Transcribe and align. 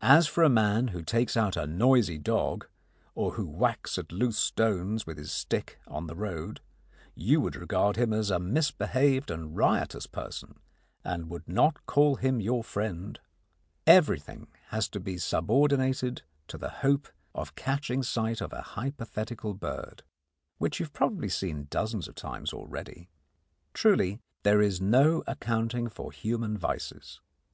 As 0.00 0.26
for 0.26 0.42
a 0.42 0.48
man 0.48 0.88
who 0.88 1.02
takes 1.02 1.36
out 1.36 1.54
a 1.54 1.66
noisy 1.66 2.16
dog, 2.16 2.66
or 3.14 3.32
who 3.32 3.44
whacks 3.44 3.98
at 3.98 4.10
loose 4.10 4.38
stones 4.38 5.06
with 5.06 5.18
his 5.18 5.30
stick 5.30 5.78
on 5.86 6.06
the 6.06 6.14
road, 6.16 6.62
you 7.14 7.42
would 7.42 7.56
regard 7.56 7.96
him 7.96 8.14
as 8.14 8.30
a 8.30 8.38
misbehaved 8.38 9.30
and 9.30 9.54
riotous 9.54 10.06
person 10.06 10.60
and 11.04 11.28
would 11.28 11.46
not 11.46 11.84
call 11.84 12.14
him 12.16 12.40
your 12.40 12.64
friend. 12.64 13.20
Everything 13.86 14.46
has 14.68 14.88
to 14.88 14.98
be 14.98 15.18
subordinated 15.18 16.22
to 16.48 16.56
the 16.56 16.70
hope 16.80 17.08
of 17.34 17.54
catching 17.54 18.02
sight 18.02 18.40
of 18.40 18.54
a 18.54 18.62
hypothetical 18.78 19.52
bird 19.52 20.02
which 20.56 20.80
you 20.80 20.86
have 20.86 20.94
probably 20.94 21.28
seen 21.28 21.66
dozens 21.68 22.08
of 22.08 22.14
times 22.14 22.54
already. 22.54 23.10
Truly, 23.74 24.20
there 24.42 24.62
is 24.62 24.80
no 24.80 25.22
accounting 25.26 25.90
for 25.90 26.12
human 26.12 26.56
vices. 26.56 27.20